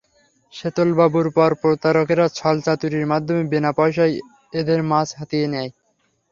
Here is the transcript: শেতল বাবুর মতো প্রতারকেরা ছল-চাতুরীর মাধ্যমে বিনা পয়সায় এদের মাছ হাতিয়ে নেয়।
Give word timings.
শেতল 0.53 0.89
বাবুর 0.99 1.27
মতো 1.29 1.55
প্রতারকেরা 1.61 2.25
ছল-চাতুরীর 2.37 3.05
মাধ্যমে 3.11 3.43
বিনা 3.51 3.71
পয়সায় 3.77 4.13
এদের 4.53 4.79
মাছ 4.91 5.07
হাতিয়ে 5.19 5.47
নেয়। 5.47 5.69